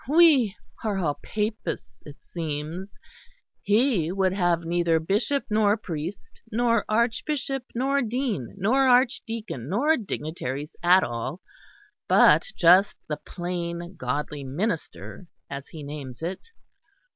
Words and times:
We 0.09 0.55
are 0.83 0.97
all 0.97 1.19
Papists, 1.21 1.99
it 2.07 2.15
seems! 2.25 2.97
He 3.61 4.11
would 4.11 4.33
have 4.33 4.61
neither 4.65 4.99
bishop 4.99 5.43
nor 5.47 5.77
priest 5.77 6.41
nor 6.51 6.85
archbishop 6.89 7.65
nor 7.75 8.01
dean 8.01 8.55
nor 8.57 8.87
archdeacon, 8.87 9.69
nor 9.69 9.97
dignitaries 9.97 10.75
at 10.81 11.03
all, 11.03 11.39
but 12.07 12.47
just 12.55 12.97
the 13.09 13.17
plain 13.17 13.93
Godly 13.95 14.43
Minister, 14.43 15.27
as 15.51 15.67
he 15.67 15.83
names 15.83 16.23
it. 16.23 16.47